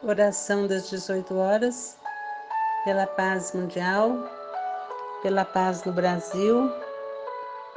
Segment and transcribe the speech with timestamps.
[0.00, 1.96] Oração das 18 horas,
[2.84, 4.12] pela paz mundial,
[5.22, 6.70] pela paz no Brasil,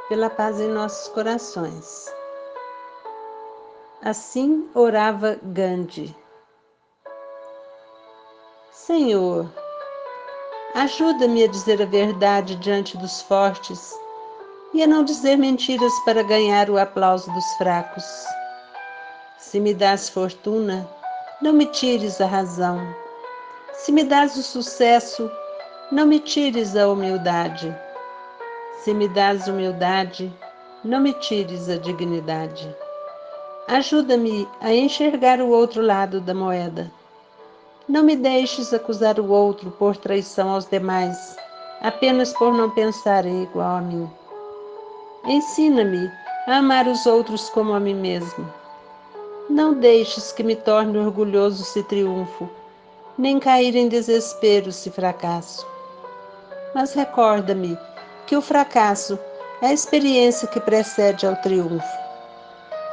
[0.07, 2.13] pela paz em nossos corações.
[4.03, 6.15] Assim orava Gandhi.
[8.71, 9.51] Senhor,
[10.75, 13.95] ajuda-me a dizer a verdade diante dos fortes
[14.75, 18.05] e a não dizer mentiras para ganhar o aplauso dos fracos.
[19.39, 20.87] Se me das fortuna,
[21.41, 22.79] não me tires a razão.
[23.73, 25.29] Se me das o sucesso,
[25.91, 27.75] não me tires a humildade.
[28.83, 30.31] Se me das humildade,
[30.83, 32.75] não me tires a dignidade.
[33.67, 36.91] Ajuda-me a enxergar o outro lado da moeda.
[37.89, 41.35] Não me deixes acusar o outro por traição aos demais,
[41.81, 44.07] apenas por não pensarem igual a mim.
[45.25, 46.11] Ensina-me
[46.47, 48.60] a amar os outros como a mim mesmo
[49.51, 52.49] não deixes que me torne orgulhoso se triunfo,
[53.17, 55.67] nem cair em desespero se fracasso.
[56.73, 57.77] Mas recorda-me
[58.25, 59.19] que o fracasso
[59.61, 61.97] é a experiência que precede ao triunfo.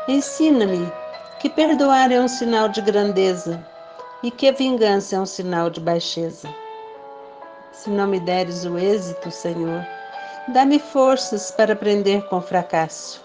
[0.08, 0.92] Ensina-me
[1.38, 3.64] que perdoar é um sinal de grandeza
[4.22, 6.52] e que a vingança é um sinal de baixeza.
[7.70, 9.86] Se não me deres o êxito, Senhor,
[10.48, 13.24] dá-me forças para aprender com o fracasso.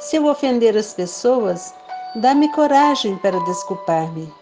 [0.00, 1.72] Se eu ofender as pessoas,
[2.20, 4.32] Dá-me coragem para desculpar-me.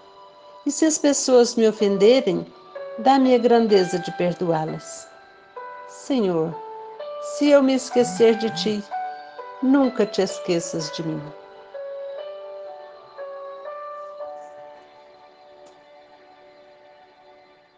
[0.65, 2.47] E se as pessoas me ofenderem,
[3.01, 5.07] dá-me a grandeza de perdoá-las.
[5.87, 6.57] Senhor,
[7.37, 8.83] se eu me esquecer de ti,
[9.63, 11.21] nunca te esqueças de mim.